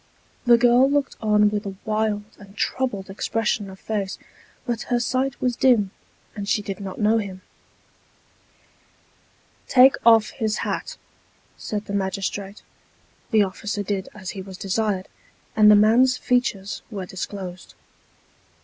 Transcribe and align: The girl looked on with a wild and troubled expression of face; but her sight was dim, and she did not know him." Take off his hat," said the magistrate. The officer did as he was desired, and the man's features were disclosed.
The 0.45 0.57
girl 0.57 0.89
looked 0.89 1.15
on 1.21 1.51
with 1.51 1.63
a 1.67 1.75
wild 1.85 2.23
and 2.39 2.57
troubled 2.57 3.07
expression 3.07 3.69
of 3.69 3.79
face; 3.79 4.17
but 4.65 4.81
her 4.89 4.99
sight 4.99 5.39
was 5.39 5.55
dim, 5.55 5.91
and 6.35 6.49
she 6.49 6.63
did 6.63 6.79
not 6.79 6.99
know 6.99 7.19
him." 7.19 7.41
Take 9.77 9.97
off 10.03 10.31
his 10.31 10.57
hat," 10.65 10.97
said 11.55 11.85
the 11.85 11.93
magistrate. 11.93 12.63
The 13.29 13.43
officer 13.43 13.83
did 13.83 14.09
as 14.15 14.31
he 14.31 14.41
was 14.41 14.57
desired, 14.57 15.07
and 15.55 15.69
the 15.69 15.75
man's 15.75 16.17
features 16.17 16.81
were 16.89 17.05
disclosed. 17.05 17.75